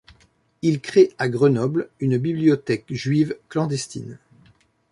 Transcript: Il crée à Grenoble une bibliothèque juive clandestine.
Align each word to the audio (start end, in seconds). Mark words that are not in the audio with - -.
Il 0.63 0.81
crée 0.81 1.11
à 1.19 1.29
Grenoble 1.29 1.87
une 1.99 2.17
bibliothèque 2.17 2.85
juive 2.91 3.37
clandestine. 3.49 4.17